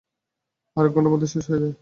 [0.77, 1.75] আর এক ঘণ্টার মধ্যে শেষ হয়ে যায়।